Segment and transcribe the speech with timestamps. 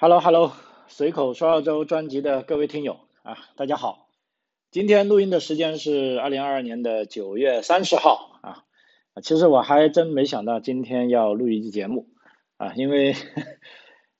[0.00, 0.52] Hello Hello，
[0.86, 4.06] 随口说澳洲专辑的各位听友啊，大家好。
[4.70, 8.64] 今天录音的时间是二零二二年的九月三十号啊。
[9.24, 12.06] 其实我还真没想到今天要录一期节目
[12.58, 13.16] 啊，因为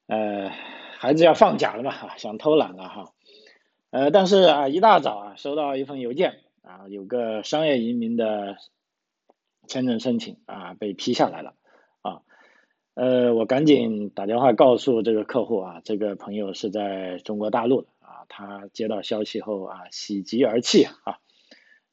[0.09, 0.51] 呃
[0.99, 3.13] 孩子要放假了嘛，想偷懒了哈。
[3.91, 8.57] 呃，但是啊一大早啊收到一封邮件啊，有个商业移民的
[9.69, 11.55] 签证申请啊被批下来了。
[12.99, 21.21] 呃，我赶紧打电话告诉这个客户啊，这个朋友是在中国大陆的啊，他接到消息后啊，喜极而泣啊，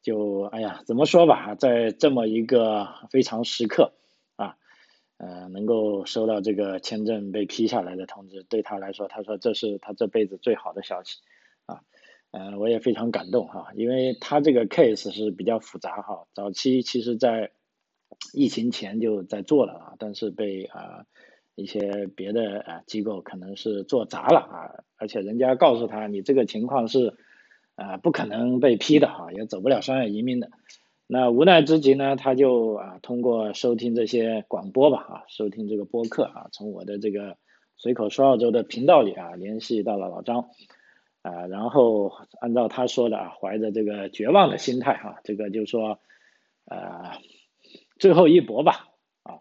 [0.02, 3.94] 就哎呀，怎么说吧，在这么一个非常时刻
[4.36, 4.58] 啊，
[5.18, 11.20] 呃，能够收到这个签证被批下来的通知，对他来说，他说这是他这辈子最好的消息
[11.68, 11.82] 啊，
[12.32, 17.52] 呃，我也非常感动哈，因为他这个 case 是比较复杂哈，早期其实在。
[18.34, 21.06] 疫情前就在做了啊，但是被啊
[21.56, 27.16] 一些别的啊机构可能是做砸了啊，而且人家告诉他你这个情况是
[27.76, 30.50] 啊不可能被批的哈，也走不了商业移民的。
[31.08, 37.38] 那无奈之极呢，他就啊通过收听这些广播吧啊，收听这个播客啊，从我的这个
[37.78, 40.50] 随口说澳洲的频道里啊联系到了老张
[41.22, 46.00] 啊，然后按照他说的啊，怀着这个绝望的心态哈，这个就说
[46.66, 47.18] 啊。
[47.98, 48.90] 最后一搏吧，
[49.24, 49.40] 啊，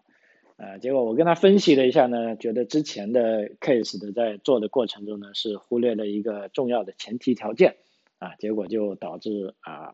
[0.55, 7.75] 呃，结果我跟他分析了一下呢，觉得之前的 case 的在做的过程中呢，是忽略了一个重要的前提条件，
[8.17, 9.93] 啊，结果就导致啊，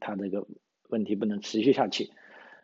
[0.00, 0.46] 他这个
[0.88, 2.10] 问题不能持续下去，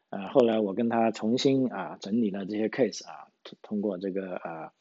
[0.08, 3.28] 啊，后来我跟他重新啊整理了这些 case 啊，
[3.61, 4.73] 通过这个啊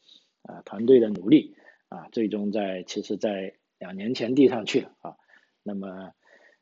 [0.44, 1.58] 啊团队的努力
[1.90, 5.16] 啊，最终在其实在两年前递上去了啊，
[5.64, 6.14] 那么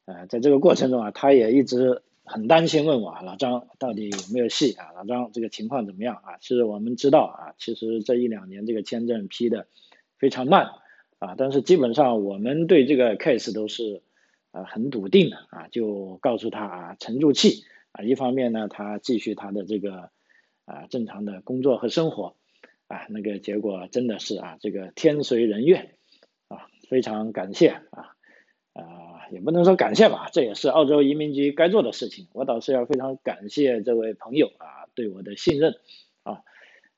[0.06, 2.02] 呃在这个过程中啊，他也一直。
[2.26, 4.92] 很担心，问我啊，老张到底有没有戏啊？
[4.96, 6.38] 老张这个情况怎么样啊？
[6.42, 9.68] 其实我们知道啊，其实这一两年这个签证批的
[10.18, 10.72] 非常慢
[11.20, 14.02] 啊，但是基本上我们对这个 case 都是
[14.52, 20.10] 啊很笃定的啊，就告诉他啊沉住气啊，一方面呢他继续他的这个
[20.66, 22.36] 啊正常的工作和生活
[22.88, 25.96] 啊，那个结果真的是啊这个天随人愿
[26.48, 28.15] 啊，非常感谢啊。
[29.32, 32.28] 也不能说感谢吧，这也是澳洲移民局该做的事情。
[32.34, 35.76] 我倒是要非常感谢这位朋友啊对我的信任
[36.24, 36.42] 啊，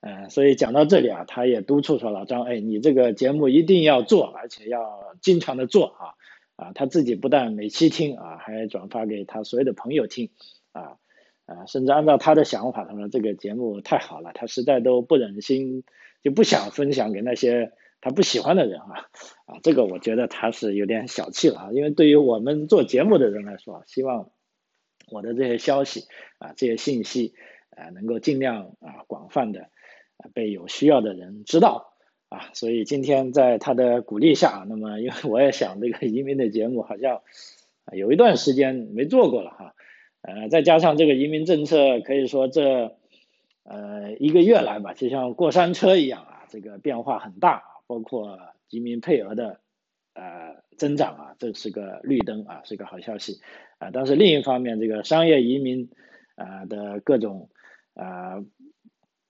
[0.01, 6.13] 呃，所以讲到这里啊，他也督促说老张，哎，你这个节目一定要做，而且要经常的做啊
[6.55, 10.29] 啊，他自己不但每期听啊，还转发给他所有的朋友听
[10.71, 10.97] 啊
[11.45, 15.83] 啊，甚至按照他的想法，他说这个节目太好了，他实在都不忍心
[16.23, 17.71] 就不想分享给那些。
[17.99, 19.09] 他不喜欢的人啊，
[19.45, 24.29] 啊，这个我觉得他是有点小气了啊，因为对于我们做节目的人来说，希望
[25.09, 26.05] 我的这些消息
[26.37, 27.33] 啊，这些信息
[27.71, 29.69] 啊，能够尽量啊广泛的
[30.33, 31.93] 被有需要的人知道
[32.29, 37.21] 啊，所以今天在他的鼓励下，那么因为我也想这个移民的节目好像
[37.91, 39.75] 有一段时间没做过了哈，
[40.21, 42.95] 呃，再加上这个移民政策可以说这
[43.63, 47.63] 呃一个月来吧，就像过山车一样啊，这个变化很大。
[47.87, 48.37] 包括
[48.69, 49.61] 移民配额的
[50.13, 53.39] 呃增长啊，这是个绿灯啊，是个好消息
[53.79, 53.89] 啊。
[53.91, 55.89] 但是另一方面，这个商业移民
[56.35, 57.49] 啊的各种
[57.93, 58.43] 啊，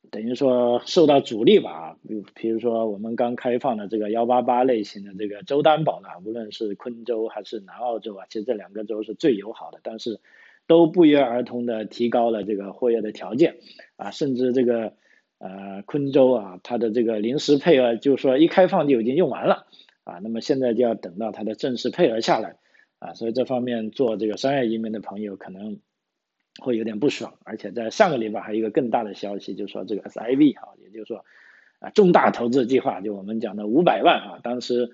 [0.09, 1.97] 等于说受到阻力吧。
[2.07, 10.19] 比比如说我们刚开放的这个幺八八类型的这个州担保呢，无论是昆州还是南澳洲啊，其实这两个州是最友好的，但是
[10.65, 13.57] 都不约而同的提高了这个获业的条件
[13.97, 14.93] 啊，甚至这个。
[15.39, 19.67] 呃，昆州啊，它的这个临时配额就是说一开放就已经用完了
[20.03, 22.55] 啊，那么现在就要等到它的正式配额下来
[22.97, 25.79] 啊，所以这方面做这个商业移民的朋友可能
[26.59, 31.23] 会有点不爽，而且在上个礼拜还有一个更大的消息，就是说这个 SIV 啊，也就是说
[31.77, 34.89] 啊重大投资计划，就我们讲的五百万啊，当时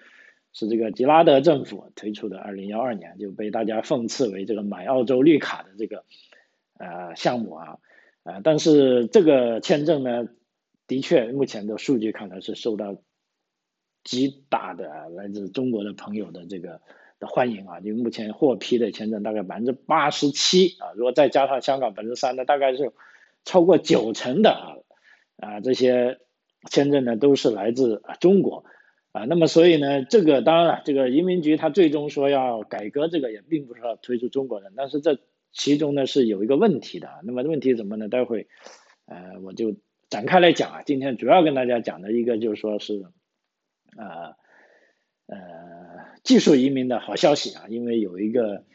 [0.52, 6.04] 是这个吉拉德政府推出的，二零幺二年就被大家讽刺为这个买澳洲绿卡的这个
[6.78, 7.78] 呃项目啊。
[8.24, 10.30] 啊，但是这个签证呢，
[10.88, 12.96] 的确目前的数据看来是受到
[14.02, 16.80] 极大的来自中国的朋友的这个
[17.20, 22.94] 的欢迎啊，因为目前获批的签证大概百分之八十七啊，如果再加上香港百分之三，那大概是
[23.44, 24.78] 超过九成的啊
[25.36, 26.20] 啊这些
[26.72, 28.64] 签证呢都是来自啊中国
[29.12, 35.20] 啊，那么所以呢，这个当然了，这个移民局他最终说要改革这个，也并不是要推出中国人，但是这。
[35.54, 38.10] 其中呢是有一个问题的，那么问题怎么呢？
[38.10, 38.48] 待会
[39.06, 39.76] 呃我就
[40.10, 40.82] 展开来讲啊。
[40.84, 43.06] 今天主要跟大家讲的一个就是说是，
[43.96, 44.36] 呃
[45.28, 45.38] 呃
[46.24, 48.66] 技术移民的好消息啊，因为有一个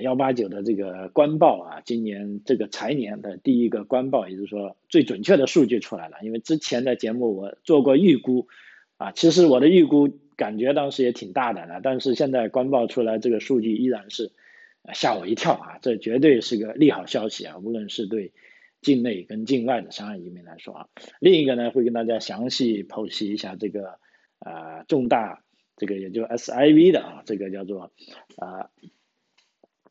[0.00, 6.16] 幺八九的这个官报啊，今年这个财年的第一个官报，也就是说最准确的数据出来了。
[6.22, 8.48] 因为之前的节目我做过预估，
[8.96, 14.32] 啊，其实我的预估感觉当时也挺大胆的，但是现在官报出来这个数据依然是
[14.94, 18.32] 吓我一跳啊，这绝对是个利好消息啊，无论是对
[18.80, 20.88] 境内跟境外的商业移民来说啊。
[21.20, 23.98] 另一个呢，会跟大家详细剖析一下这个
[24.38, 25.44] 啊重大
[25.76, 27.92] 这个也就 SIV 的啊，这个叫做
[28.36, 28.70] 啊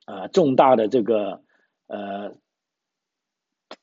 [0.05, 1.43] 啊重大的这个
[1.87, 2.35] 呃。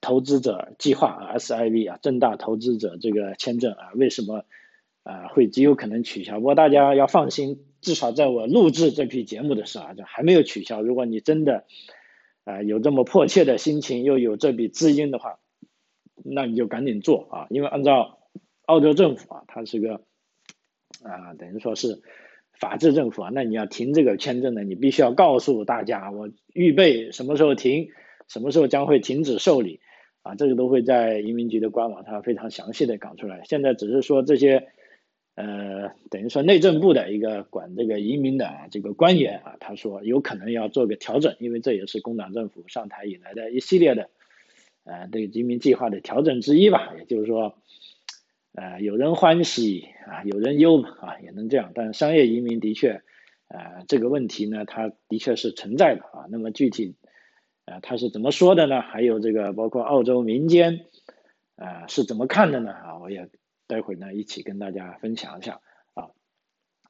[0.03, 4.45] 投资者计划啊，SIV 啊，正大投资者这个签证啊，为什么
[5.03, 6.37] 啊会极有可能取消？
[6.37, 10.83] 不过大家要放心，至少在我录制这批节目的时候啊，就还没有取消。
[10.83, 11.65] 如果你真的
[12.45, 15.39] 啊有这么迫切的心情，又有这笔资金的话，
[16.25, 18.19] 那你就赶紧做啊，因为按照
[18.67, 20.03] 澳洲政府啊，它是个
[21.03, 22.03] 啊等于说是
[22.59, 27.89] 法治政府啊，那你要停这个签证呢，你必须要告诉大家，我预备什么时候停。
[28.31, 29.81] 什么时候将会停止受理？
[30.21, 33.41] 啊，这个都会在移民局的官网上非常详细的搞出来。
[33.45, 34.69] 现在只是说这些，
[35.39, 44.11] 呃，等于说内政部的一个管这个移民的这个官员啊，他说有可能要做个调整，因为这也是工党政府上台以来的一系列的，
[44.83, 46.93] 呃，对移民计划的调整之一吧。
[46.99, 47.55] 也就是说，
[48.53, 51.71] 呃，有人欢喜啊，有人忧啊，也能这样。
[51.73, 53.03] 但商业移民的确，
[53.47, 56.27] 呃，这个问题呢，它的确是存在的啊。
[56.31, 56.97] 那么具体。
[57.71, 58.81] 啊，他是怎么说的呢？
[58.81, 60.87] 还有这个包括澳洲民间
[61.55, 62.73] 啊是怎么看的呢？
[62.73, 63.29] 啊，我也
[63.69, 65.61] 待会儿呢一起跟大家分享一下
[65.95, 66.11] 啊。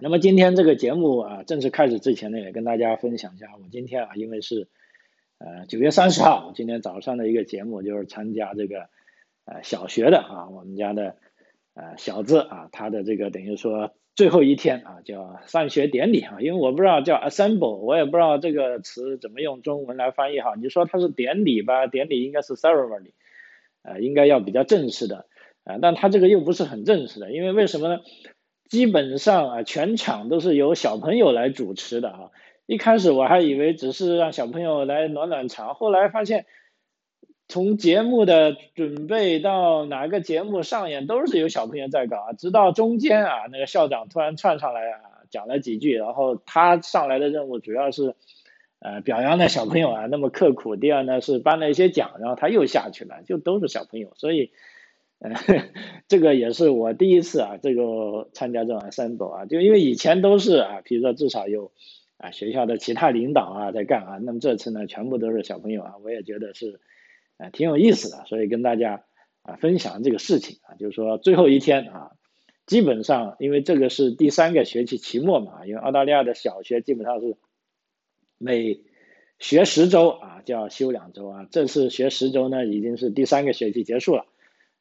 [0.01, 4.69] 那么今天这个节目啊正式开始之前呢，也跟大家分享一下，我今天啊因为是
[5.37, 8.89] 呃九月三十号，今天早上的一个节目就是参加这个
[9.45, 11.17] 呃小学的啊我们家的
[11.75, 13.93] 呃小子啊他的这个等于说。
[14.19, 20.55] 最后一天啊，叫上学典礼啊，因为我不知道叫 assemble，我也不知道这个词怎么用中文来翻译哈。
[20.61, 23.13] 你说它是典礼吧，典礼应该是 ceremony，
[23.83, 25.29] 呃，应该要比较正式的
[25.69, 28.01] 啊，但他这个又不是很正式的，因为为什么呢？
[28.69, 32.31] 基本上啊，全场都是由小朋友来主持的啊。
[32.67, 36.47] 一开始我还以为只是让小朋友来暖暖场，后来发现。
[37.51, 42.33] 从节目的准备到哪个节目上演，都是有小朋友在搞啊。
[42.35, 45.01] 直到中间啊，那个校长突然窜上来啊，
[45.31, 48.15] 讲了几句，然后他上来的任务主要是，
[48.81, 50.77] 呃，表扬那小朋友啊那么刻苦。
[50.77, 54.13] 第二呢是颁了一些奖，然后他又下去了，就都是小朋友。
[54.17, 54.51] 所以，
[55.19, 55.33] 呃，
[56.09, 61.73] 这个也是我第一次啊，这个参加这种三周啊，就因为以前都是啊，比如说至少有
[62.17, 66.81] 啊学校的其他领导啊在干啊，那么这次呢全部都是小朋友啊，我也觉得是。
[67.41, 69.05] 啊，挺有意思的，所以跟大家
[69.43, 72.11] 啊分享这个事情啊，就是说最后一天啊，
[72.67, 77.37] 基本上因为这个是第三个学期期末嘛，因为澳大利亚的小学基本上是
[78.39, 78.81] 每
[79.39, 84.27] 学十周啊就要休两周啊，这次学十周呢已经是第三个学期结束了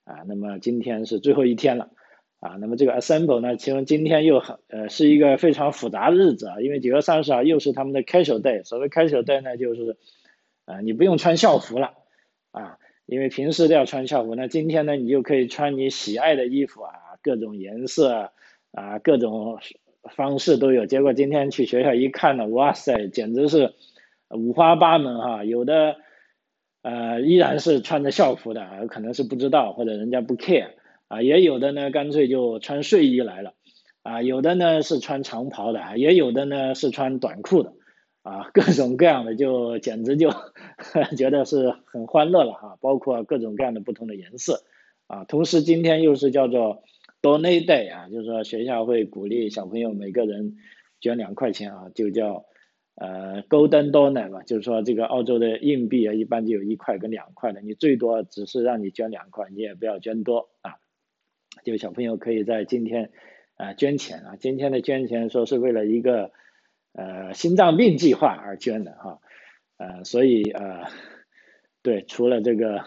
[0.07, 1.92] 啊，那么今天是最后一天了
[2.39, 9.98] 啊，那么这个 assemble 呢，其实今天又很呃是一个非常复杂的日子啊，因为九月三十号又是他们的 casual day，所谓 casual day 呢就是
[10.65, 11.94] 啊你不用穿校服了。
[12.51, 18.31] 啊，因为平时都要穿校服，那今天呢，你就可以穿你喜爱的衣服啊，各种颜色
[18.71, 19.60] 啊，各种
[20.15, 20.88] 方式都有。
[20.88, 23.75] 结果今天去学校一看呢，哇塞，简直是
[24.30, 25.98] 五花八门哈，有的
[26.88, 30.69] 呃依然是穿着校服的，可能是不知道或者人家不 care
[31.10, 33.54] 啊，也有的呢干脆就穿睡衣来了
[34.03, 37.74] 啊，有的呢是穿长袍的，也有的呢是穿短裤的。
[38.24, 40.29] 啊，各种各样的就简直就
[41.15, 44.65] 觉得是很欢乐了哈，包括各种各样的不同的颜色
[45.08, 45.24] 啊。
[45.24, 46.84] 同时今天又是叫做
[47.22, 50.58] Donate Day 啊，就是说学校会鼓励小朋友每个人
[51.00, 52.44] 捐两块钱啊，就叫
[52.98, 60.75] 呃 Golden Donate 嘛，就是说这个澳洲的硬币啊，一般就有一块跟两块的，你最多只是让你捐两块，你也不要捐多啊。
[61.63, 63.12] 就小朋友可以在今天
[63.56, 66.32] 啊捐钱啊，今天的捐钱说是为了一个。
[66.94, 69.20] 呃，心脏病计划而捐的哈，
[69.77, 70.88] 呃，所以呃，
[71.84, 72.86] 对，除了这个，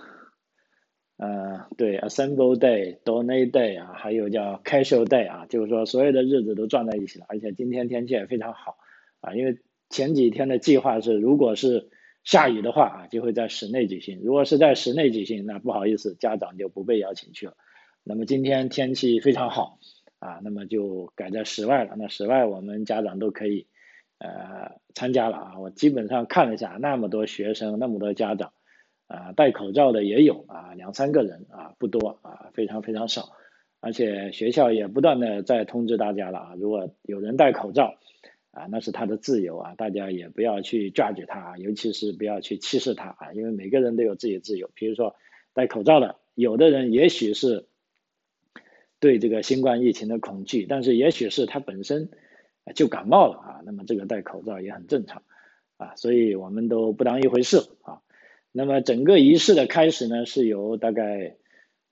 [1.17, 8.79] 呃，对，Assemble Day、Donate Day 啊，还有叫 Casual Day 啊，就是说所有的日子都撞在一起了，而且今天天气也非常好
[9.21, 9.59] 啊，因为
[9.90, 11.90] 前几天的计划是，如果是
[12.25, 17.54] 下雨的话啊，就会在室内举行；如果是在室内举行，那不好意思，家长就不被邀请去了。
[18.04, 19.78] 那么今天天气非常好
[20.18, 21.97] 啊，那么就改在室外了。
[21.99, 23.66] 那室外我们家长都可以。
[24.23, 28.52] 呃，参加了啊，我基本上看了一下，那么多学生，那么多家长，
[29.06, 33.30] 啊，戴口罩的也有啊，两三个人啊，不多啊，非常非常少，
[33.80, 37.94] 而且学校也不断的在通知大家了啊，如果有人戴口罩，
[38.50, 45.16] 啊，那是他的自由啊，大家也不要去 judge 他，尤其是不要去歧视他啊，因为每个人都有自己的自由，比如说
[45.52, 47.66] 戴口罩的，有的人也许是。
[49.02, 52.11] 对这个新冠疫情的恐惧，但是也许是他本身
[52.75, 55.23] 就感冒了啊，那么这个戴口罩也很正常
[55.78, 58.02] 啊，所以我们都不当一回事啊。
[58.52, 61.37] 那么整个仪式的开始呢，是由大概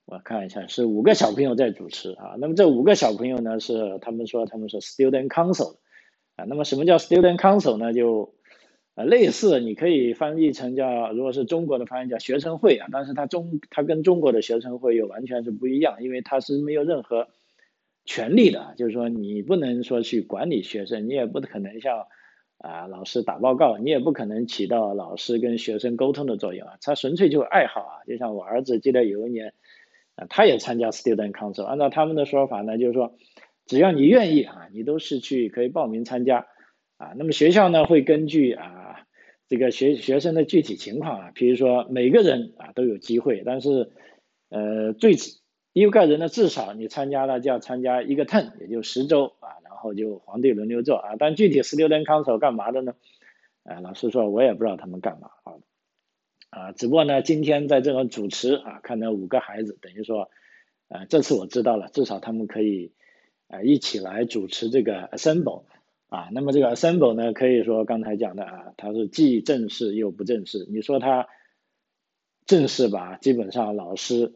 [0.05, 2.35] 我看一下是五个小朋友在主持啊。
[2.37, 5.77] 那么这五个小朋友呢，是他们说他们是 student council
[6.39, 6.45] 啊。
[6.47, 7.93] 那么什么叫 student council 呢？
[7.93, 8.33] 就
[8.95, 17.29] 呃，类似你可以翻译成叫，如果是中国的翻译叫学生会啊，但是它中它跟中国的学生会又完全是不一样，因为它是没有任何
[18.03, 22.07] 权利的，就是说你不能说去管理学生，你也不可能像
[22.57, 29.53] 啊老师打报告，你也不可能起到老师跟学生沟通的作用啊，他纯粹就爱好啊，就像我儿子记得有一年
[30.15, 33.15] 啊，他也参加 student council，按照他们的说法呢，就是说
[33.69, 36.47] 只要你愿意啊，你都是去可以报名参加
[36.97, 39.05] 啊，那么学校呢会根据啊。
[39.47, 43.91] 这个学学生的具体情况啊，比如说每个人啊都有机会，但是
[44.49, 45.15] 呃最
[45.73, 51.15] 一个人呢至少你参加了就要参加一个 term，也就十周啊，然后就皇帝轮流做啊。
[51.17, 52.93] 但具体十六天 council 干嘛的呢？
[53.63, 55.53] 啊，老师说我也不知道他们干嘛啊
[56.51, 60.29] 啊，只不过呢今天在这种主持啊，看到五个孩子，等于说
[60.89, 62.93] 啊这次我知道了，至少他们可以
[63.49, 65.63] 啊一起来主持这个 assemble。
[66.07, 70.65] 啊，那么这个 assemble 呢，可以说刚才讲的啊，它是既正式又不正式。
[70.71, 71.27] 你说它
[72.47, 74.33] 正式吧，基本上老师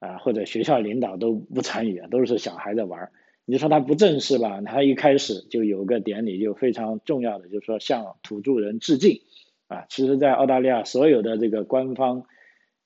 [0.00, 3.10] 啊或者学校领导都不参与，都是小孩在玩。
[3.46, 9.22] 你说它不正式吧，它一开始就有个典礼，就非常重要的，就是说向土著人致敬。
[9.66, 12.26] 啊，其实，在澳大利亚所有的这个官方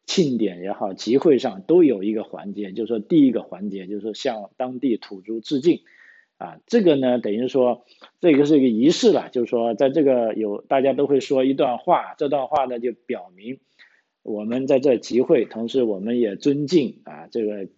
[0.09, 5.83] 庆典也好，集会上都有一个环节，就是说第一个环节就是向当地土著致敬。
[6.39, 7.85] 啊，这个呢，等于说
[8.21, 13.59] 这个是一个仪式了，就是说在这个有大家都会说一段话，这段话呢就表明
[14.23, 17.69] 我们在这集会，同时我们也尊敬啊这个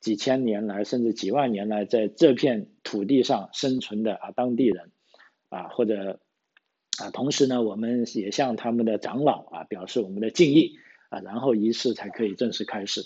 [0.00, 4.90] 几千年来甚至几万年来在这片土地上生存的啊当地人
[5.48, 6.18] 啊或者
[6.98, 10.76] 啊，同时呢我们也向他们的长老啊表示我们的敬意
[11.08, 13.02] 啊，然后仪式才可以正式开始。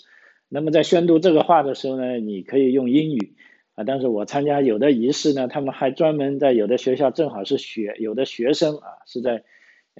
[0.49, 3.35] 那么在宣读这个话的时候呢，你可以用英语。
[3.73, 9.45] 啊，但是我参加有的仪式呢，他们还专门在有的学校正好是学有的学生啊是在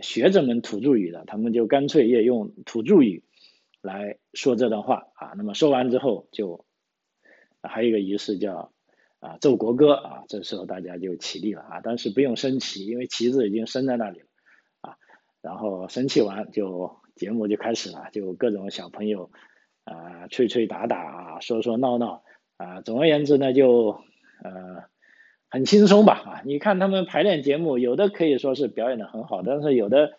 [0.01, 3.23] 学这门土著语的，他们就干脆也用土著语
[3.81, 5.31] 来说这段话啊。
[5.37, 6.65] 那么说完之后，就
[7.63, 8.73] 还有一个仪式叫
[9.21, 14.25] 啊奏国歌啊，这时候大家就起立了啊，但是不用升旗，因为旗子已经升在那里了
[14.81, 14.97] 啊。
[15.41, 19.29] 然后升旗完就节目就开始了，就各种小朋友
[19.83, 22.23] 啊吹吹打打啊，说说闹闹。
[22.57, 24.01] 啊，总而言之呢，就
[24.43, 24.83] 呃
[25.49, 26.41] 很轻松吧啊！
[26.45, 30.13] 你看他们排练节目，有的可以说是表演的很好，但是有的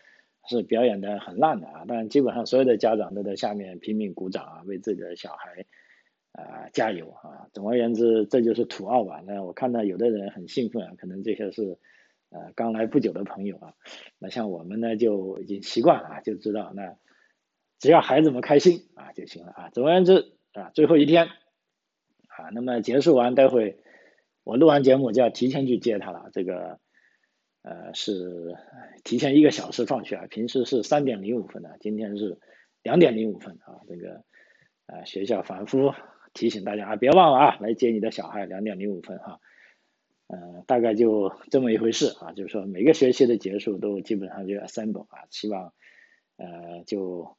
[0.48, 1.84] 是表演的很烂的啊。
[1.88, 5.66] 但基本上所有的家长都在下面拼命鼓掌啊，为自己的小孩
[6.32, 7.46] 啊加油啊！
[7.52, 9.22] 总而言之，这就是土澳吧。
[9.26, 11.78] 那我看到有的人很兴奋啊，可能这些是
[12.32, 13.74] 呃刚来不久的朋友啊。
[14.18, 16.96] 那像我们呢，就已经习惯了啊，就知道那
[17.78, 19.70] 只要孩子们开心啊就行了啊。
[19.70, 21.28] 总而言之啊，最后一天。
[22.34, 23.76] 啊，那么结束完，待会
[24.42, 26.30] 我录完节目就要提前去接他了。
[26.32, 26.80] 这个
[27.60, 28.56] 呃是
[29.04, 32.40] 提前一个小时放学啊，平时是三点零五分的，今天是
[32.82, 33.84] 两点零五分啊。
[33.86, 34.24] 这个
[34.86, 35.92] 呃学校反复
[36.32, 39.38] 提醒大家啊，别忘了啊，来接你的小孩，两点零五分哈。
[40.32, 45.74] 呃，大概就这么一回事啊，就是说每个学期的结束都基本上就 assemble 啊，希望
[46.38, 47.36] 呃就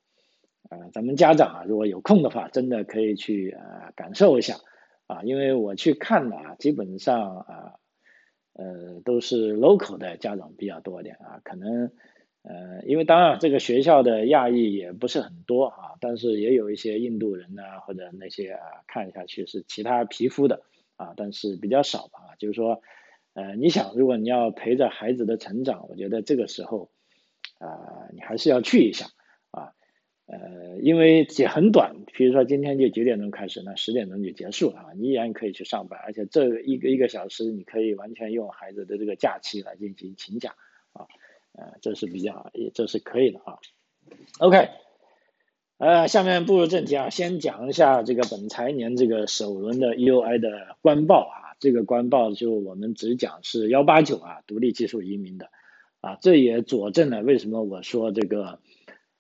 [0.70, 4.58] 呃咱们家长啊，如果有空的话，真的可以去呃感受一下。
[5.06, 7.74] 啊，因为我去看了啊，基本上啊，
[8.54, 11.92] 呃，都是 local 的家长比较多一点啊，可能
[12.42, 20.64] 呃，因为当然这个学校的亚裔也不是很多啊，但是也有一些印度人呐，或者那些啊，看下去是其他皮肤的
[20.96, 22.36] 啊，但是比较少吧。
[22.40, 22.82] 就是说，
[23.34, 26.92] 呃，你想，如果你要陪着孩子的成长，我觉得这个时候
[27.60, 29.08] 啊，你还是要去一下。
[29.52, 29.74] 啊
[30.26, 40.56] 呃，因为也很短，比如说今天就九点钟开始，那十点钟就结束了啊，你依然可以去上班，而且这一个一个小时，你可以完全用孩子的这个假期来进行请假
[40.94, 41.08] 啊，
[41.52, 43.60] 呃，这是比较，这是可以的啊。
[44.40, 44.70] OK，
[45.84, 55.50] 呃，下面步入正题啊，先讲一下这个本财年这个首轮的 EUI 的官报啊，这个官报就我们只讲是幺八九啊，独立技术移民的
[56.00, 58.60] 啊，这也佐证了为什么我说这个。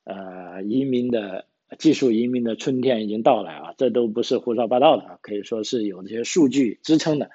[0.05, 1.45] 呃，移民的
[1.79, 7.29] 技术移民的春天已经到来啊，这都不是胡说八道的啊，可以说是有这些数据支撑的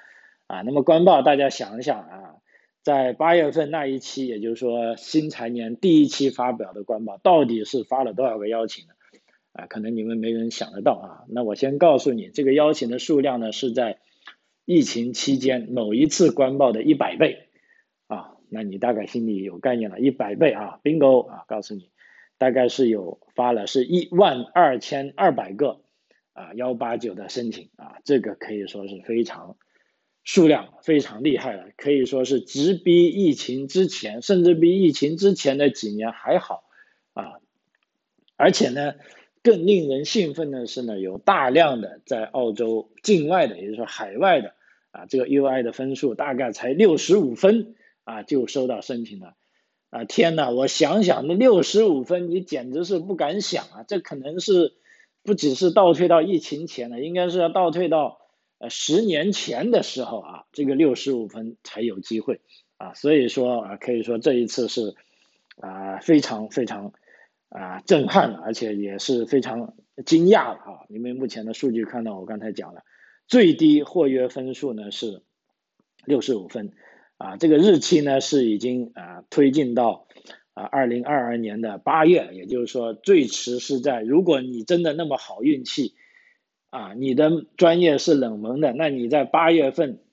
[0.45, 0.61] 啊。
[0.61, 2.35] 那么官报大家想一想啊，
[2.83, 8.93] 在八月份那一期，也就是说新财年第一期发表的官报，到底是发了多少个邀请呢？
[9.53, 11.23] 啊，可能你们没人想得到啊。
[11.29, 13.99] 那我先告诉你，这个邀请的数量呢是在
[14.65, 17.49] 疫情期间某一次关报的一百倍
[18.07, 21.89] 啊，那你大概心里有概念了，一百倍啊，bingo 啊，告诉你，
[22.37, 25.81] 大概是有发了是一万二千二百个
[26.33, 29.57] 啊幺八九的申请啊，这个可以说是非常。
[30.25, 36.65] 数量非常厉害了，可以说是直逼疫情之前，甚至比疫情之前的几年还好
[37.13, 37.39] 啊！
[38.35, 38.93] 而且呢，
[39.43, 44.53] 更令人兴奋的是呢，有大量的在澳洲境外的，也就是说海外的
[44.91, 49.35] 啊，这个 UI 的分数大概才六十五分啊，就收到申请了
[49.89, 50.03] 啊！
[50.05, 53.83] 天呐，我想想，那六十五分你简直是不敢想啊！
[53.87, 54.73] 这可能是
[55.23, 58.19] 不只是倒退到疫情前了，应该是要倒退到。
[58.61, 62.41] 呃，十年前的时候啊，这个六十五分才有机会
[62.75, 64.95] 啊，所以说啊，可以说这一次是
[65.61, 66.91] 啊非常非常
[67.49, 69.75] 啊震撼，而且也是非常
[70.05, 70.85] 惊讶了啊。
[70.89, 72.83] 因为目前的数据看到，我刚才讲了，
[73.27, 75.23] 最低获约分数呢是
[76.05, 76.71] 六十五分
[77.17, 80.07] 啊，这个日期呢是已经啊推进到
[80.53, 85.95] 啊二零二二年的八月，也就是说最迟是在如果你真的那么好运气。
[86.71, 90.03] 啊，你的专业是冷门的，那你在八月份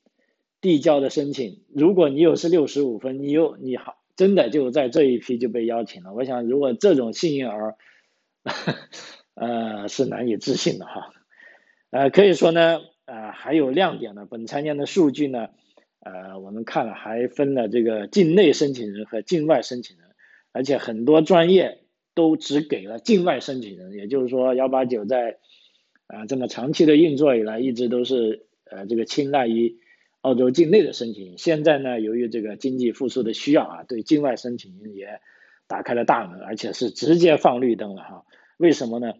[0.62, 6.14] 递交的申请，如果你又是六十五分，你又你好，真的就在这一批就被邀请了。
[6.14, 7.76] 我想，如果这种幸运儿，
[9.35, 11.12] 呃，是难以置信的哈。
[11.90, 14.26] 呃，可以说呢，呃，还有亮点呢。
[14.28, 15.49] 本财年的数据呢，
[16.00, 20.08] 呃，我们看了还分了这个境内申请人和境外申请人，
[20.52, 21.80] 而且很多专业
[22.14, 25.38] 都只给了境外申请人，也就是说，幺八九在
[26.06, 29.76] 啊，这么长期的运作以来，一直都是呃这个青睐于
[30.26, 31.38] 澳洲境内的申请。
[31.38, 35.21] 现在呢，由于这个经济复苏的需要啊，对境外申请人也
[35.68, 38.25] 打开了大门，而且是直接放绿灯了哈。
[38.56, 39.14] 为什么呢？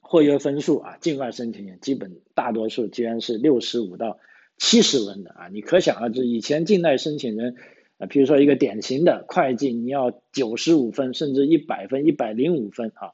[0.00, 4.18] 获约分数啊，境外申请人基本大多数居然是六十五到
[4.56, 5.48] 七十分的啊。
[5.48, 7.56] 你可想而知，以前境内申请人
[7.98, 13.12] 啊，比如说一个典型的会计，你要九十五分，甚至一百分、一百零五分啊。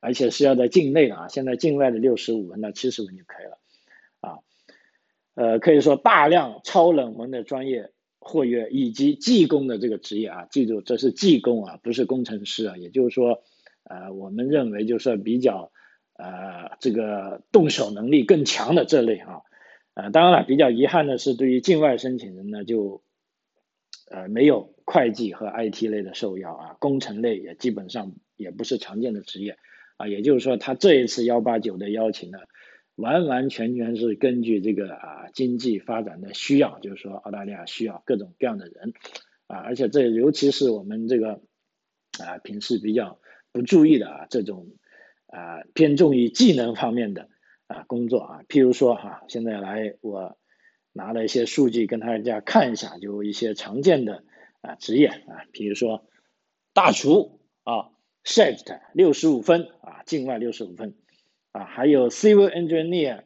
[0.00, 3.58] 而且是要在境内的啊，现在境外的六十五分到七十分就可以了，
[5.38, 13.44] 呃，可以说大量超冷门的专业获约，以及技工的这个职业啊，记住这是技工啊，不是工程师啊，也就是说，
[13.84, 15.70] 呃，我们认为就是比较
[16.16, 19.42] 呃这个动手能力更强的这类啊，
[19.94, 23.04] 呃，当然了，比较遗憾的是，对于境外申请人呢，就
[24.10, 29.56] 呃没有会计和 IT 类的受邀啊，工程类也基本上也不是常见的职业。
[29.98, 32.38] 啊，也就是说，他这一次幺八九的邀请呢，
[32.98, 38.92] 完完全全是根据这个啊经济发展的需要，就是说澳大利亚需要各种各样的人，
[39.46, 41.40] 啊，而且这尤其是我们这个
[42.18, 43.20] 啊平时比较
[43.52, 44.66] 不注意的啊这种
[45.28, 47.28] 啊偏重于技能方面的
[47.68, 50.36] 啊工作啊，譬如说哈，现在来我
[50.92, 54.24] 拿了一些数据跟大家看一下，就一些常见的
[54.60, 56.04] 啊职业啊，比如说
[56.74, 57.90] 大厨啊。
[58.24, 60.96] Shift 六十五分啊，境外六十五分
[61.58, 63.22] 啊，还有 Civil Engineer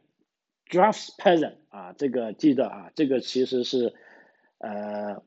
[0.71, 3.93] Drafts Peasant 啊，这个记得啊，这个其实是
[4.59, 5.23] 呃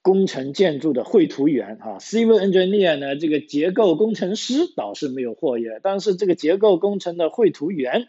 [0.00, 8.08] 工程建筑的绘图员啊，Civil Engineer 呢，这个结构工程师倒是没有获约，但是这个结构工程的绘图员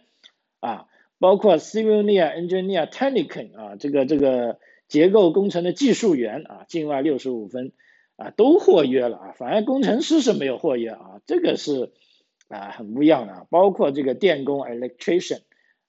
[0.59, 0.85] 啊，
[1.17, 7.71] 包括 Civil Engineer Technician 啊，这个这个结构工程的技术员啊，境外六十五分。
[8.19, 11.91] 啊，都获约了啊，反而工程师是没有获约啊，这个是
[12.47, 13.47] 啊很不一样的啊。
[13.49, 15.41] 包括这个电工 electrician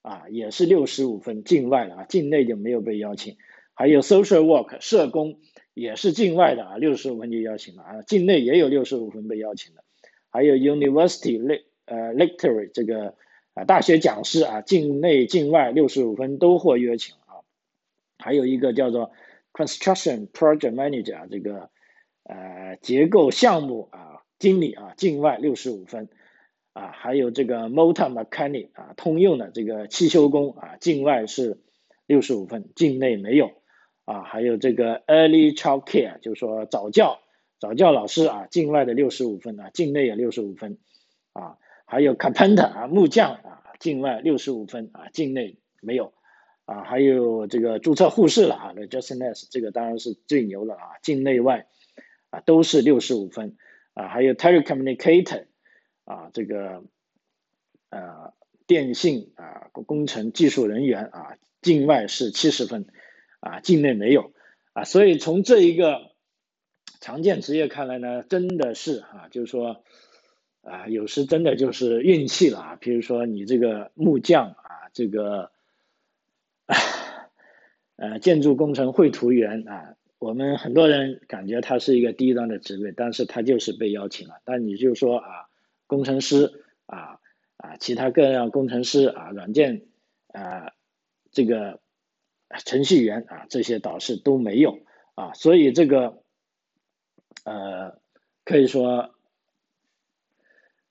[0.03, 3.37] 啊，也是六十五分，境外的啊，境内就没有被邀请。
[3.75, 5.41] 还有 social work 社工
[5.75, 9.85] 也是境外的啊，六十五分就邀请了啊，境内也有六十五分被邀请的。
[10.31, 13.15] 还有 university le 呃 lecturer 这个
[13.55, 17.43] 啊大学讲师啊，境内境外六十五分都获约请啊。
[18.19, 19.13] 还有一个叫做
[19.53, 21.71] construction project manager 啊，这个。
[22.31, 26.11] 呃，结构项目啊，经理啊，境外六十五分，
[26.79, 31.59] 啊，还有这个 motor mechanic 啊，通用的这个汽修工啊，境外是
[32.07, 33.51] 六十五分，境内没有，
[34.05, 37.19] 啊，还有这个 early child care，就是说早教
[37.59, 40.79] 早教老师啊，境外的六十五分啊，境内也六十五分，
[41.33, 46.13] 啊，还有 carpenter 啊，木匠啊，境外六十五分啊，境内没有，
[46.65, 51.67] 啊，还有这个注册护士了啊，那 justness 这个当然是最牛的啊，境内外。
[52.31, 53.57] 啊，都是六十五分
[53.95, 55.47] 啊，还有 telecommunicator
[56.09, 56.83] 啊，这个
[57.91, 58.33] 呃
[58.67, 62.87] 电信啊工程技术人员啊，境外是七十分
[63.41, 64.33] 啊，境内没有
[64.73, 66.13] 啊，所以从这一个
[67.01, 69.85] 常见职业看来呢，真的是啊，就是说
[70.63, 72.77] 啊，有时真的就是运气了啊。
[72.81, 75.53] 比如说你这个木匠啊，这个
[77.97, 84.41] 呃建筑工程绘图员啊，我们很多人感觉他是一个低端的职位，但是他就是被邀请了。
[84.45, 85.48] 但你就说啊，
[85.89, 87.19] 工程师啊
[87.57, 89.89] 啊，其他各样工程师啊，软件
[90.29, 90.73] 啊，
[91.33, 91.81] 这个
[92.65, 94.79] 程序员啊，这些导师都没有
[95.17, 96.23] 啊，所以这个
[97.45, 97.99] 呃，
[98.45, 99.13] 可以说。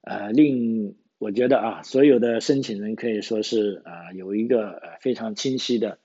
[0.09, 5.99] 呃，令我觉得啊，所有的申请人可以说是啊，有一个非常清晰的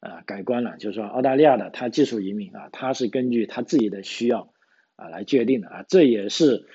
[0.00, 4.52] 啊改观了，就是说澳大利亚的他技术移民啊，他是根据他自己的需要
[4.96, 6.66] 啊来决定的啊，这也是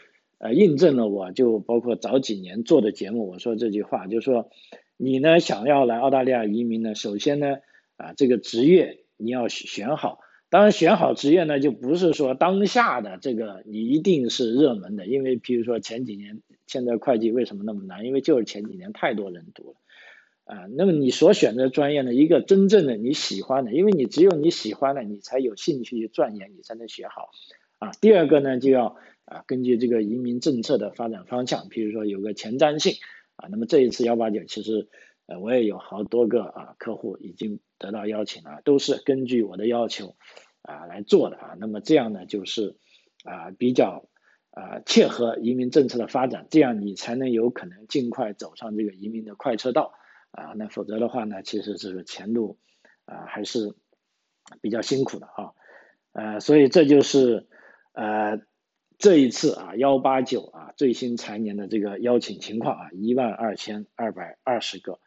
[0.42, 4.50] 呃印证了我就包括早几年做的节目我说这句话，就是说
[4.98, 7.58] 你呢想要来澳大利亚移民呢，首先呢
[7.96, 10.20] 啊这个职业你要选好。
[10.50, 18.04] 当然，选好职业呢，就不是说当下的这个你一定是热门的，因为比如说前几年，现在会计为什么那么难？
[18.04, 19.76] 因为就是前几年太多人读了，
[20.44, 27.30] 啊，那么你所选择专业呢，一个真正的你喜欢的，因为你只有你喜欢的，你才有兴趣去钻研，你才能学好，
[27.80, 28.98] 啊，第二个呢，就要
[29.32, 32.94] 啊根据这个移民政策的发展方向，比如说有个前瞻性，
[33.36, 34.90] 啊，那么这一次幺八九其实，
[35.26, 37.60] 呃，我也有好多个啊客户已经。
[37.82, 40.16] 得到邀请了，都是根据我的要求
[40.62, 41.56] 啊来做的啊。
[41.60, 42.76] 那么这样呢，就是
[43.24, 44.08] 啊比较
[44.52, 49.96] 啊切合移民政策的发展，这样你才能有可能尽快走上这个移民的快车道
[50.30, 50.54] 啊。
[50.56, 52.60] 那否则的话呢，其实这个前路
[53.06, 53.74] 啊还是
[54.62, 55.54] 比较辛苦的啊。
[56.12, 57.48] 呃，所以这就是
[57.94, 58.42] 呃
[59.02, 65.00] 这一次啊幺八九啊最新财年的这个邀请情况啊，一万二千二百二十个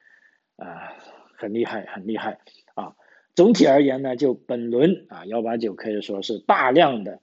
[0.57, 0.93] 啊，
[1.39, 2.41] 很厉害，很厉害。
[2.75, 2.97] 啊，
[3.37, 7.21] 总体而言呢，就本轮啊幺八九可以说是大量的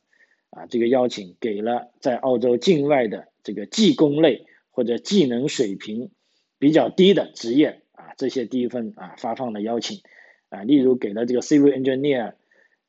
[0.50, 6.10] 啊这个邀请给了在澳洲境外的这个技工类或者技能水平
[6.58, 10.00] 比较低的职业啊这些低分啊发放的邀请
[10.48, 12.36] 啊，例如给了这个 civil engineer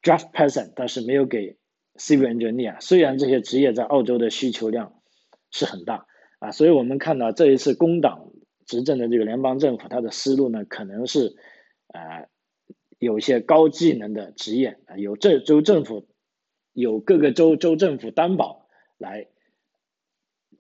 [0.04, 1.56] draft person，但是没有给
[1.96, 2.80] civil engineer。
[2.80, 4.94] 虽然这些职业在澳洲的需求量
[5.50, 6.06] 是很大
[6.38, 8.32] 啊，所以我们看到这一次工党
[8.66, 11.36] 执政的这个联邦政府，它的思路呢可能是
[11.88, 12.26] 啊。
[12.98, 16.06] 有一些高技能的职业啊，有这州政府
[16.72, 19.26] 有各个州州政府担保来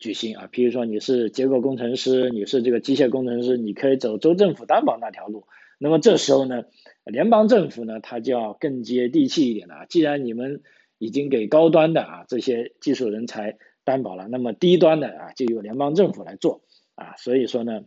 [0.00, 0.48] 举行啊。
[0.50, 5.46] 比如说你是结构工程师，你是这个机械工程师，你可以走州政府担保那条路。
[5.78, 6.64] 那么这时候呢，
[7.04, 9.86] 联邦政府呢，它就要更接地气一点了。
[9.88, 10.62] 既然你们
[11.02, 16.62] 已经给高端的啊这些技术人才担保了，那么低端的啊就由联邦政府来做
[16.94, 17.16] 啊。
[17.16, 17.84] 所以说呢，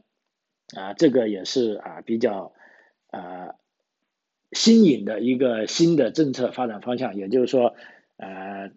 [0.75, 2.53] 啊这个也是啊比较
[3.11, 3.55] 啊。
[4.51, 7.75] 新颖的一个新的政策发展方向，也就是说，
[8.15, 8.71] 呃，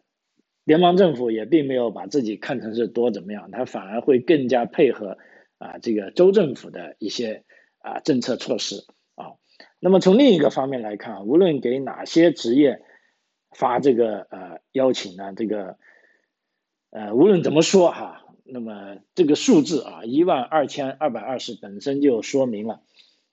[0.65, 5.19] 联邦政府也并没有把自己看成是多怎么样，它反而会更加配合
[5.59, 7.45] 啊这个州政府的一些
[7.79, 9.39] 啊政策措施啊。
[9.79, 12.83] 那么从另一个方面来看，无论给哪些职业
[13.51, 15.77] 发这个呃邀请呢，这个
[16.91, 22.83] 呃无论怎么说哈，那么这个数字啊一万二千二百二十本身就说明了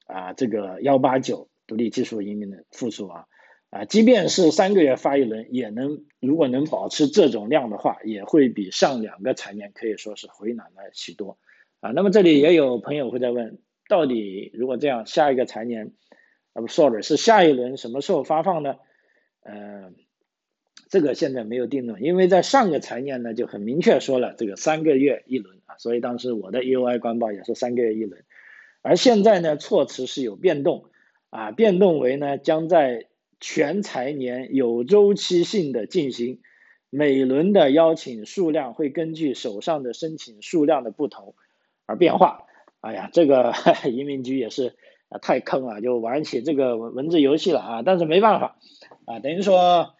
[0.06, 1.50] 啊这个幺八九。
[1.68, 3.26] 独立技术移民的复苏啊，
[3.72, 11.40] 啊，即便是三个月发一轮，也能如果能保持这种量的话，也会比上两个财年可以说是回暖了许多
[11.80, 11.90] 啊。
[11.90, 13.58] 那么这里也有朋友会在问，
[13.90, 15.94] 到底如果这样，下一个财年
[16.54, 18.76] 啊不，sorry，是下一轮什么时候发放呢？
[19.42, 19.92] 呃，
[20.88, 28.24] 这个现在没有定论，因为在上个财年呢就很明确说了这个三个月一轮啊，所以当时我的 E O I 官报也是三个月一轮，
[28.82, 30.86] 而现在呢措辞是有变动。
[31.32, 33.08] 啊，变动为呢，将在
[33.42, 36.40] 全财年有周期性的进行，
[36.90, 41.36] 每轮的邀请数量会根据手上的申请数量的不同
[41.88, 42.46] 而变化。
[42.80, 43.52] 哎呀，这个
[43.92, 44.76] 移民局也是
[45.10, 47.82] 啊，太坑了，就玩起这个文字游戏了啊！
[47.82, 48.56] 但是没办法
[49.04, 49.94] 啊，等于说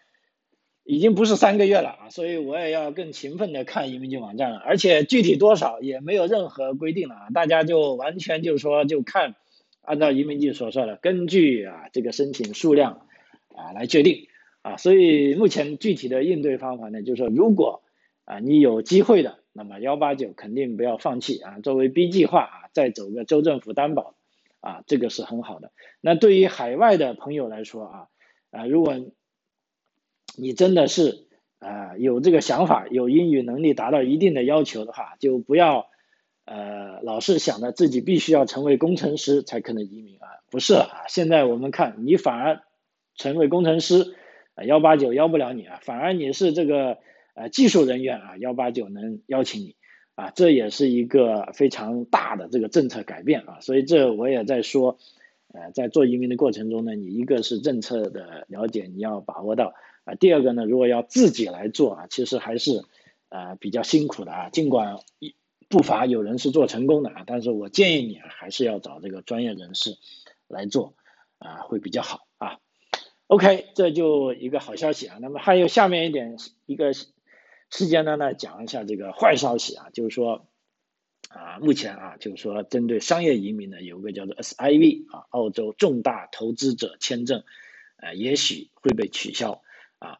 [0.86, 9.34] 已经不是三个月了啊，所以我也要更勤奋的看移民局网站了，而且具体多少也没有任何规定了啊，大家就完全就是说就看。
[9.88, 13.06] 按照移民局所说的，根据啊这个申请数量
[13.54, 14.26] 啊来决定
[14.62, 17.84] 啊，所以目前具体的应对方法呢，就是说如果
[18.24, 24.16] 啊你有机会的，那么幺八九肯定不要放弃啊，作为 B 计划啊再走个州政府担保
[24.58, 25.70] 啊，这个是很好的。
[26.00, 28.08] 那对于海外的朋友来说啊
[28.50, 28.92] 啊，如果
[30.36, 31.24] 你真的是
[31.58, 35.88] 啊有这个想法，有英语能力达到一定的要求的话，就不要。
[36.48, 41.02] 呃，老是想着自己必须要成为工程师才可能移民啊，不是啊。
[41.08, 42.62] 现在我们看你反而
[43.16, 44.14] 成为工程师，
[44.54, 46.98] 啊幺八九邀不了你啊，反而你是这个
[47.34, 49.74] 呃技术人员啊，幺八九能邀请你
[50.14, 54.98] 啊，这也是一个非常大的这个政策改变啊，所以这我也在说，
[55.52, 59.74] 呃，在做移民的过程中呢，你一个是政策的了解你要把握到
[60.06, 62.84] 啊，第二个呢，如果要自己来做啊，其实还是
[63.28, 65.34] 啊比较辛苦的啊，尽管一
[65.68, 69.98] 不乏有人是做成功的啊，但是我建议你啊还是要找这个专业人士
[70.48, 70.94] 来做
[71.38, 72.60] 啊，会比较好啊。
[73.26, 76.92] OK，这就一个好消息啊，那么还有下面一点一个。
[77.68, 80.46] 时间呢呢讲一下这个坏消息啊，就是说
[81.28, 87.42] 啊，目前啊，就是说针对商业移民呢，有个叫做 SIV 啊，澳洲重大投资者签证，
[87.96, 89.62] 呃，也许会被取消
[90.06, 90.18] 啊，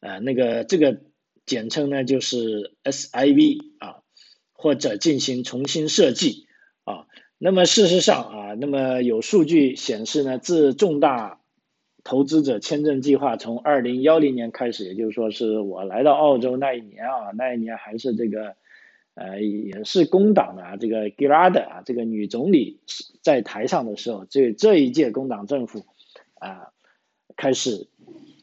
[0.00, 1.00] 呃，那个这个
[1.46, 4.02] 简称呢就是 SIV 啊，
[4.52, 6.46] 或者进行重新设计
[6.84, 7.06] 啊。
[7.38, 11.40] 那么事实上啊，那么有数据显示呢，自重大
[12.04, 18.56] 投资者签证计划从二零幺零年开始，也就是说是我来到澳洲那一年啊，那一年还是这个，
[19.14, 22.80] 呃，也是工党的啊，这个 Gilad 啊，这个女总理
[23.22, 25.84] 在台上的时候，这这一届工党政府
[26.34, 26.72] 啊
[27.36, 27.88] 开始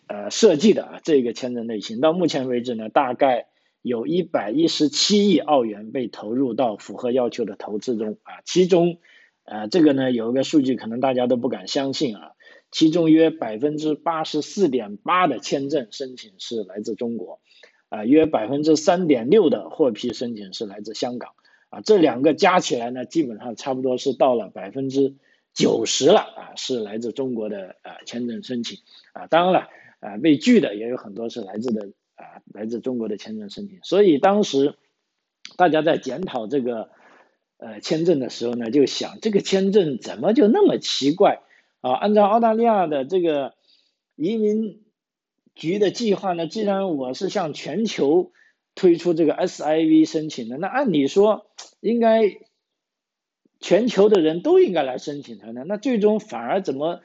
[0.07, 3.47] 呃设计的啊这个签证类型，到目前为止呢，大概
[3.81, 8.97] 有一百一十七亿澳元被投入到符合要求的投资中啊，其中
[9.43, 12.31] 呃这个呢有一个数据可能大家都不敢相信啊。
[12.69, 17.39] 其中约百分之八十四点八的签证申请是来自中国，
[17.87, 21.31] 啊，约百分之三点六的获批申请是来自香港，
[21.69, 25.15] 啊，这两个加起来呢，基本上差不多是到了百分之
[25.53, 28.79] 九十了，啊，是来自中国的啊签证申请，
[29.13, 34.75] 啊，当然了，啊，被拒的也有很多是来自的啊来自中国的签证申请，所以当时
[35.55, 36.89] 大家在检讨这个
[37.57, 41.41] 呃签证的时候呢，就想这个签证怎么就那么奇怪？
[41.81, 43.53] 啊，按照澳大利亚的这个
[44.15, 44.83] 移民
[45.55, 48.31] 局的计划呢，既然我是向全球
[48.75, 51.47] 推出这个 SIV 申请的，那按理说
[51.79, 52.37] 应该
[53.59, 57.01] 全球的人都应该来申请才能，那最终反而怎么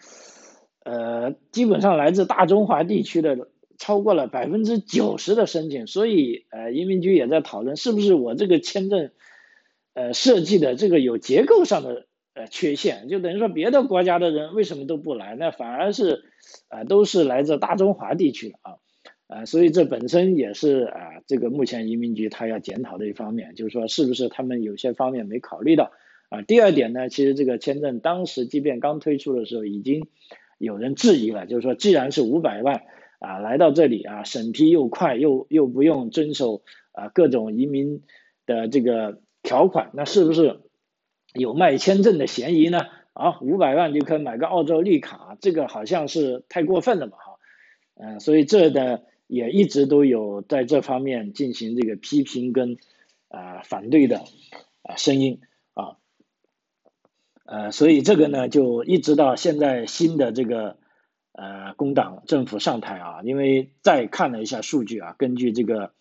[0.84, 9.10] 呃，基本上来自大中华地区的超过了百分之九十的申请，所以呃，移民局也在讨论是不是我这个签证
[9.94, 12.06] 呃设计的这个有结构上的。
[12.34, 15.36] 呃，缺陷就等于说别的国家的人为什么都不来？
[15.36, 16.24] 那反而是，
[16.68, 18.76] 啊，都是来自大中华地区的啊，
[19.26, 25.92] 啊，所以这本身也是啊，这个目前移民局他要检讨的一方面，就是说是不是他们有些方面没考虑到
[26.30, 26.40] 啊。
[26.40, 30.06] 第二点呢，其实这个签证当时即便刚推出的时候，已经
[30.64, 32.84] 有人质疑了，就是说既然是五百万
[33.18, 38.02] 啊来到这里啊，审批又快又又不用遵守啊各种移民
[38.46, 40.60] 的这个条款，那是不是？
[41.34, 42.80] 有卖签证的嫌疑呢？
[43.14, 47.16] 啊，五百万就可以买个澳洲绿卡，这个好像是太过分了嘛？
[47.16, 47.38] 哈，
[47.94, 52.76] 嗯，所以这呢也一直都有在这方面进行这个批评跟
[53.28, 54.18] 啊反对的
[54.82, 55.40] 啊声音，
[57.52, 60.78] 呃，所以这个呢就一直到现在新的这个
[61.32, 65.92] 呃工党政府上台啊，因为再看了一下数据啊，根据这个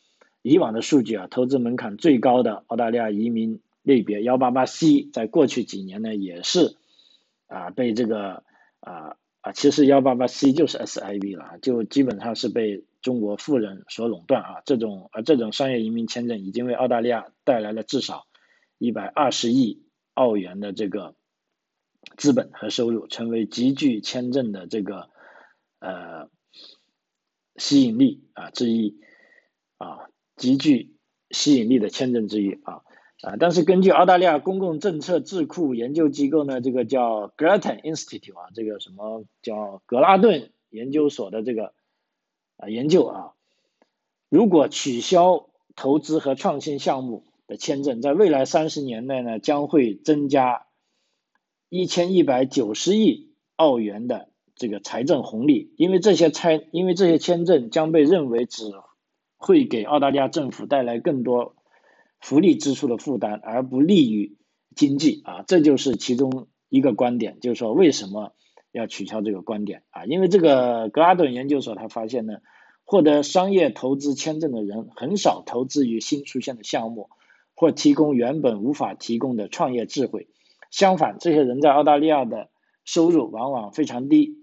[0.41, 3.59] 以往的数据啊，投资门槛最高的澳大利亚移民。
[3.83, 6.75] 类别幺八八 C 在过去几年呢，也是
[7.47, 8.43] 啊被这个
[8.79, 14.61] 啊啊，其实幺八八 C 就是 SIV 了，就基本上是被中国富人所垄断啊。
[14.65, 18.27] 这种啊这种商业移民签证已经为澳大利亚带来了至少
[18.77, 19.81] 一百二十亿
[20.13, 21.15] 澳元的这个
[22.17, 25.09] 资本和收入，成为极具签证的这个
[25.79, 26.29] 呃
[27.55, 28.99] 吸引力啊之一
[29.77, 30.95] 啊，极具
[31.29, 32.81] 吸引力的签证之一啊。
[33.21, 41.75] 啊，但是根据澳大利亚公共政策智库研究机构呢，这个叫 Grattan Institute 啊，这个什么叫格拉顿研究所的这个
[42.57, 43.33] 啊研究啊，
[44.27, 50.65] 如果取消投资和创新项目的签证，在未来三十年内呢，将会增加
[51.73, 58.73] 一千一百九十亿澳元的这个财政红利，因为这些签，因为这些签证将被认为只
[59.37, 61.55] 会给澳大利亚政府带来更多。
[62.19, 64.37] 福利支出的负担，而不利于
[64.75, 68.33] 经济啊，这就是其中一个观点，就是说为什么
[68.73, 70.03] 要取消这个观点啊？
[70.03, 72.39] 因为这个格拉顿研究所他发现呢，
[72.83, 77.09] 获得商业投资签证的人很少投资于新出现的项目，
[77.55, 80.27] 或提供原本无法提供的创业智慧。
[80.71, 82.49] 相反，这些人在澳大利亚的
[82.83, 84.39] 收入往往非常低，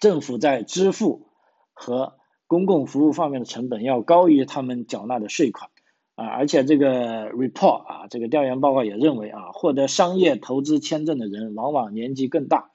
[0.00, 1.28] 政府在支付
[1.72, 2.14] 和
[2.48, 5.70] 公共服务方面的成本要高于他们缴纳的税款。
[6.16, 12.70] 啊，而且这个 report 啊，这个调研报告也认为啊，获得商业投资签证的人往往年纪更大，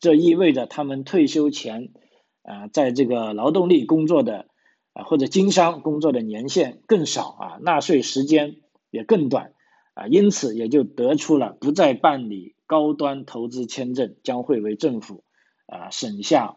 [0.00, 1.92] 这意味着他们退休前
[2.40, 4.46] 啊，在这个劳动力工作的
[4.94, 8.56] 啊或者经商工作的年限更少啊，纳税时间
[8.90, 9.52] 也更短
[9.98, 15.24] 啊，因此也就得出了不再办理高端投资签证将会为政府
[15.66, 16.56] 啊省下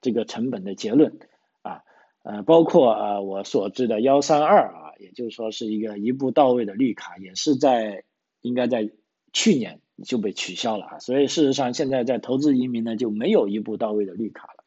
[0.00, 1.18] 这个成本的结论
[1.62, 1.82] 啊，
[2.22, 8.04] 呃，包括啊我所知的幺三二啊，也就是说是一个一步到位的绿卡，也是在
[8.42, 8.92] 应该在
[9.32, 14.64] 去年就被取消了啊，所以事实上现在在投资移民呢就没有一步到位的绿卡了。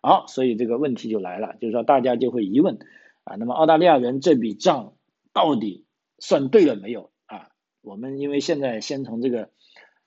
[0.00, 2.78] 好，所以这个问题就来了，就是说大家就会疑问
[3.24, 4.94] 啊，那么澳大利亚人这笔账
[5.34, 5.84] 到底
[6.18, 7.09] 算对了没有？
[7.82, 9.48] 我们因为现在先从这个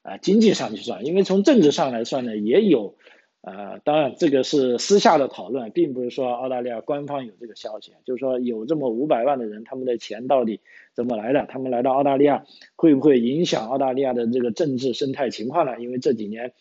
[0.02, 2.96] 啊经济上去算，因为从政治上来算呢，也有
[3.42, 10.62] 呃，当然这个是私下的讨论，并不是说澳大利亚官方有这个消息，就是说有这么五百万的人，他们的钱到底
[10.94, 11.46] 怎么来的？
[11.48, 15.80] 他们来到澳大利亚会不会影响澳大利亚的这个政治生态情况呢？
[15.80, 16.54] 因为这几年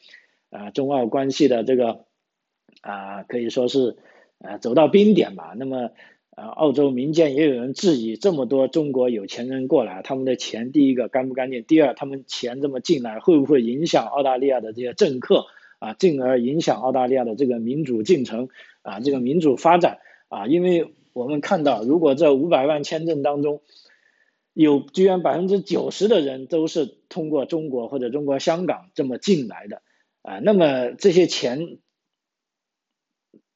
[0.50, 2.04] 啊中澳关系的这个。
[2.80, 3.96] 啊，可以说是，
[4.38, 5.54] 呃，走到冰点吧。
[5.56, 5.90] 那么，
[6.34, 11.62] 啊，澳洲民间也有人质疑，这么多中国有钱人过来，他们的钱，第一个干不干净？
[11.62, 15.44] 第二，他们钱这么进来，会不会影响澳大利亚的这些政客
[15.78, 15.92] 啊？
[15.92, 18.48] 进而影响澳大利亚的这个民主进程
[18.80, 20.46] 啊，这个民主发展啊？
[20.46, 23.60] 因为我们看到，如果这五百万签证当中，
[24.54, 29.82] 有居然百分之九十的人都是通过中国或者中国香港这么进来的
[30.22, 31.76] 啊，那么这些钱。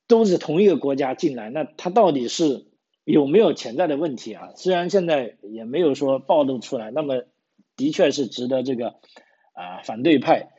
[0.09, 2.67] 都是同一个国家进来，那他到底是
[3.05, 4.53] 有没有潜在的问题啊？
[4.57, 7.25] 虽然现在也没有说暴露出来，那么
[7.77, 8.95] 的确是值得这个
[9.53, 10.51] 啊反对派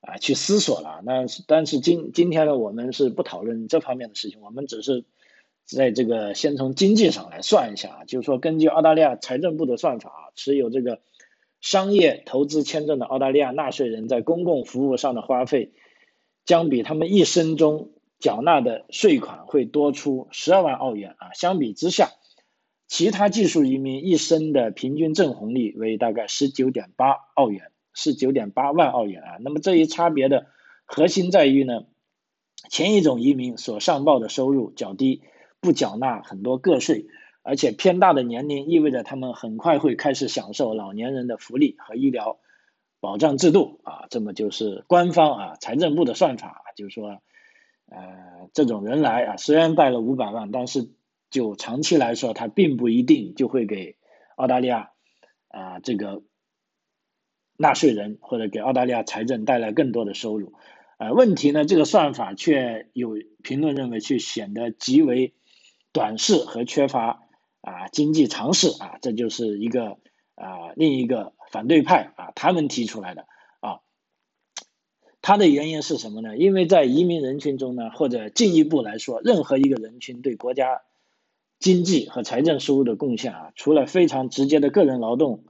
[0.00, 1.00] 啊去思索了。
[1.04, 5.04] 那但是今今天呢，我们是不讨论这方面的事情，我们只是
[5.64, 11.00] 在这个先从经济上来算一下啊，就是说根据澳大利亚财政部的算法啊，持有这个
[11.60, 15.72] 商业投资签证的澳大利亚纳税人在公共服务上的花费，
[16.44, 17.93] 将比他们一生中
[18.24, 22.08] 缴纳的税款会多出十二万澳元啊，相比之下，
[22.88, 29.36] 其他技术移民一生的平均正红利为大概十九点八澳元，十九点八万澳元啊。
[29.40, 30.46] 那么这一差别的
[30.86, 31.82] 核心在于呢，
[32.70, 35.20] 前一种移民所上报的收入较低，
[35.60, 37.04] 不缴纳很多个税，
[37.42, 42.38] 而且偏大的年龄意味着他们很快会开始享受老年人的福利和医疗
[43.00, 44.06] 保障制度啊。
[44.08, 47.20] 这么就是官方啊财政部的算法，就是说。
[47.94, 50.90] 呃，这种人来啊，虽然带了五百万，但是
[51.30, 53.96] 就长期来说，他并不一定就会给
[54.36, 54.90] 澳大利亚
[55.48, 56.22] 啊这个
[57.56, 60.52] 纳税人或者给澳大利亚财政带来更多的收入。
[60.98, 65.34] 呃，问题呢，这个算法却有评论认为，却显得极为
[65.92, 67.22] 短视和缺乏
[67.60, 69.98] 啊经济常识啊，这就是一个
[70.34, 73.26] 啊另一个反对派啊他们提出来的。
[75.26, 76.36] 它的原因是什么呢？
[76.36, 80.82] 因为在移民人群中呢，或者进一步来说，任何一个人群对国家
[81.58, 85.44] 经济和财政收入的贡献啊，除了非常直接的个人劳动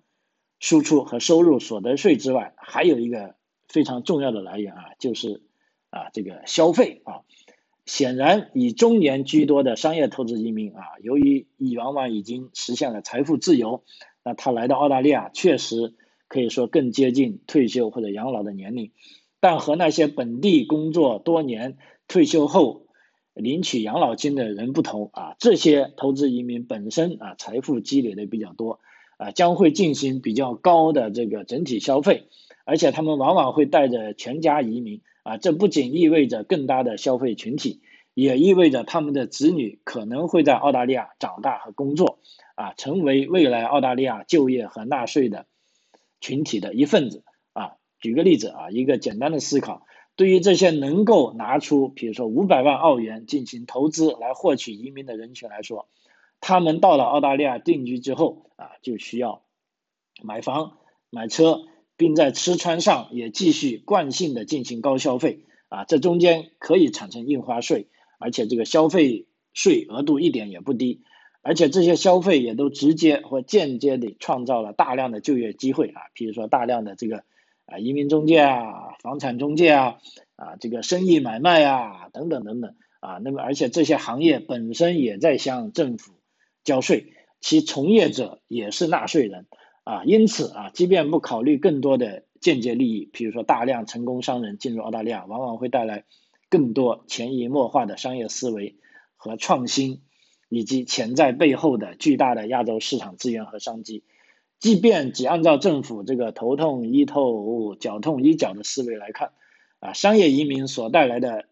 [0.60, 3.34] 输出和收入所得税之外，还有一个
[3.66, 5.42] 非常重要的来源啊，就是
[5.90, 7.22] 啊这个消费啊。
[7.84, 13.82] 显然，以中年居多的商业投资移民啊，由于已往往已经实现了财富自由，
[14.22, 15.94] 那他来到澳大利亚确实
[16.28, 18.92] 可以说更接近退休或者养老的年龄。
[19.44, 21.76] 但和那些本地工作多年、
[22.08, 22.86] 退休后
[23.34, 28.80] 领取养老金的人不同啊，这些投资移民本身啊财富积累的比较多
[29.18, 32.28] 啊，将会进行比较高的这个整体消费，
[32.64, 37.82] 而且他们往往会带着全家移民啊，这不仅意味着更大的消费群体，
[38.14, 42.18] 也意味着他们的子女可能会在澳大利亚长大和工作
[42.54, 45.44] 啊，成为未来澳大利亚就业和纳税的
[46.22, 47.24] 群体的一份子。
[48.04, 55.88] 举个例子啊，一个简单的思考，对于这些能够拿出比如说五百万澳元进行投资来获取移民的人群来说，
[56.38, 59.40] 他们到了澳大利亚定居之后啊，就需要
[60.22, 60.76] 买房、
[61.08, 61.62] 买车，
[61.96, 67.86] 并在吃穿上也继续惯性的进行高消费啊，这中间可以产生印花税，
[68.18, 71.00] 而且这个消费税额度一点也不低，
[71.40, 77.24] 而且这些消费也都直接或间接的创造了大量的就业机会啊，比如说大量的这个。
[77.66, 79.98] 啊，移民中介啊，房产中介啊，
[80.36, 86.12] 啊，这个生意买卖啊，等等等等啊，那么而且这些行业本身也在向政府
[86.62, 89.46] 交税，其从业者也是纳税人
[89.84, 96.04] 啊，因此啊，即便不考虑更多的间接利益，比如说大量成功商人进入澳大利亚，往往会带来
[96.50, 98.76] 更多潜移默化的商业思维
[99.16, 100.02] 和创新，
[100.50, 104.04] 以及潜在背后的巨大的亚洲市场资源和商机。
[104.64, 109.32] 即便只按照政府这个头痛医头、脚痛医脚的思维来看，
[109.78, 111.44] 啊，商业移民所带来的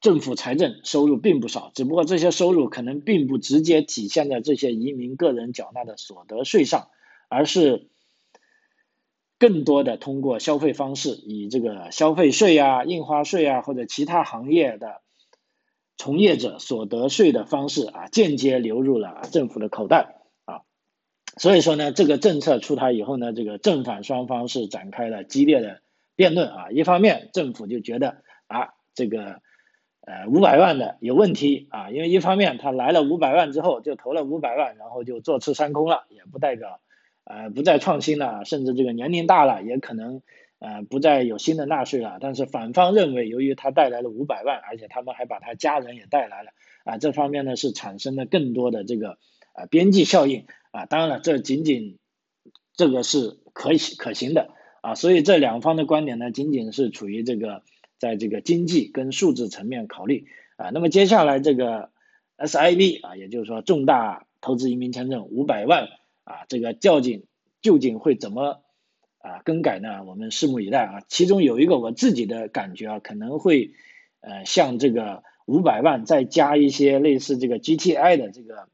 [0.00, 6.88] 政府财政收入并不少，只不过这些收入可能并不直接体现在这些移民个人缴纳的所得税上，
[7.28, 7.86] 而是
[9.38, 15.00] 更多的通过消费方式，以这个消费税啊、印花税啊或者其他行业的
[15.96, 20.17] 从业者所得税的方式啊，间接流入了政府的口袋。
[21.38, 25.80] 所以说呢，这个政策出台以后呢，这个正反双方是展开了激烈的
[26.16, 26.70] 辩论啊。
[26.70, 29.40] 一方面，政府就觉得啊，这个。
[30.10, 36.80] 呃，五百万的有问题啊，因为一方面他来了五百万之后就投了五百万，然后就坐吃山空了，也不代表
[37.24, 40.22] 呃不再创新了，甚至这个年龄大了也可能
[40.60, 42.16] 呃不再有新的纳税了。
[42.22, 46.52] 但是反方认为，由于他带来了五百万，而且他们还把他家人也带来了
[46.84, 49.18] 啊，这方面呢是产生了更多的这个
[49.52, 50.86] 呃边际效应啊。
[50.86, 51.98] 当然了，这仅仅
[52.74, 54.50] 这个是可以可行的
[54.82, 57.62] 啊，所以这两方的观点呢，仅仅是处于这个。
[58.00, 61.90] 在这个经济跟数字层面考虑啊，那么接下来这个
[62.36, 65.88] SIV 啊，也就是说重大投资移民签证五百万
[66.22, 67.24] 啊，这个究竟
[67.60, 68.62] 究竟会怎么
[69.18, 70.04] 啊更改呢？
[70.04, 71.02] 我们拭目以待啊。
[71.08, 73.72] 其中有一个我自己的感觉啊，可能会
[74.20, 78.68] 呃像这个五百万再加一些类似这个 GTI 的这个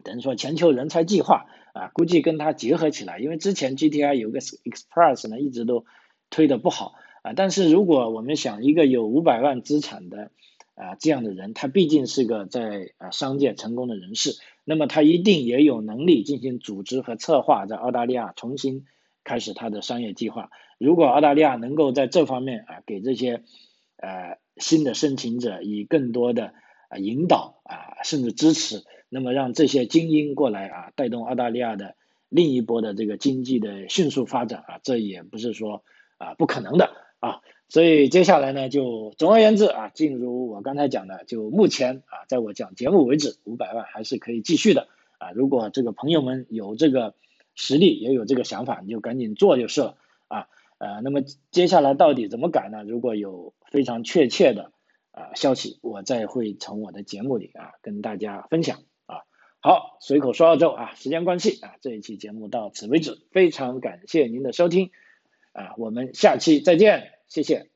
[0.00, 5.84] 等于说全球人才计划啊，估计跟它结合起来，因为之前 GTI 有个 Express 呢一直都
[6.30, 6.94] 推的不好。
[7.22, 10.30] 啊，但是如果我们想一个有五百万资产的
[10.74, 18.86] 啊这样的人，他毕竟是个在啊商界成功的人士，那么他一定也有能力进行组织和策划，在澳大利亚重新
[19.22, 20.48] 开始他的商业计划。
[20.78, 23.42] 如果澳大利亚能够在这方面啊给这些
[23.98, 26.54] 呃新的申请者以更多的
[26.88, 31.96] 啊引导啊甚至支持，那么让这些精英过来啊带动澳大利亚的
[32.30, 35.84] 另一波的这个经济的迅速发展啊，这也不是说
[36.16, 36.90] 啊不可能的。
[37.20, 44.88] 啊，所以接下来呢，就总而言之啊，进入我刚才讲的，就目前啊，在我讲节目为止，五百万还是可以继续的
[45.18, 45.30] 啊。
[45.32, 47.14] 如果这个朋友们有这个
[47.54, 49.98] 实力，也有这个想法，你就赶紧做就是了
[50.28, 50.48] 啊。
[50.78, 52.84] 呃，那么接下来到底怎么改呢？
[52.84, 54.72] 如果有非常确切的
[55.10, 58.78] 啊消息，我再会从我的节目里啊跟大家分享。
[59.62, 64.90] 好，随口说澳洲啊，时间关系啊，这一期节目到此为止，非常感谢您的收听。
[65.52, 67.69] 啊，我们下期再见，谢谢。